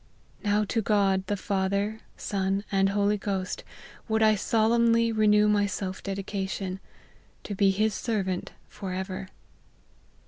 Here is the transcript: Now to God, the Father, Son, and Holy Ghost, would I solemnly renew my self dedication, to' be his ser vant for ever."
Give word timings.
Now 0.43 0.63
to 0.63 0.81
God, 0.81 1.27
the 1.27 1.37
Father, 1.37 1.99
Son, 2.17 2.63
and 2.71 2.89
Holy 2.89 3.19
Ghost, 3.19 3.63
would 4.07 4.23
I 4.23 4.33
solemnly 4.33 5.11
renew 5.11 5.47
my 5.47 5.67
self 5.67 6.01
dedication, 6.01 6.79
to' 7.43 7.53
be 7.53 7.69
his 7.69 7.93
ser 7.93 8.23
vant 8.23 8.51
for 8.67 8.93
ever." 8.93 9.27